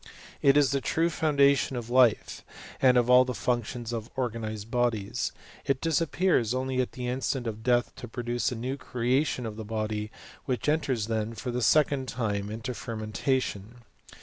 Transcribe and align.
It 0.41 0.57
is 0.57 0.71
the 0.71 0.81
true 0.81 1.09
founda 1.11 1.55
tion 1.55 1.77
of 1.77 1.91
life, 1.91 2.43
and 2.81 2.97
of 2.97 3.07
all 3.07 3.23
the 3.23 3.35
functions 3.35 3.93
of 3.93 4.09
organized 4.15 4.71
bodies; 4.71 5.31
it 5.63 5.79
disappears 5.79 6.55
only 6.55 6.81
at 6.81 6.93
the 6.93 7.07
instant 7.07 7.45
of 7.45 7.61
death 7.61 7.95
to 7.97 8.07
produce 8.07 8.51
a 8.51 8.55
new 8.55 8.77
creation 8.77 9.45
of 9.45 9.57
the 9.57 9.63
body, 9.63 10.09
which 10.45 10.67
enters 10.67 11.05
then, 11.05 11.35
for 11.35 11.51
the 11.51 11.61
second 11.61 12.07
time, 12.07 12.49
into 12.49 12.73
fermentation. 12.73 13.83